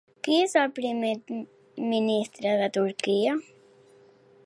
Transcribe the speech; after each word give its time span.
Qui 0.27 0.37
és 0.43 0.55
el 0.61 0.71
primer 0.79 1.11
ministre 1.91 2.57
de 2.65 2.73
Turquia? 2.79 3.37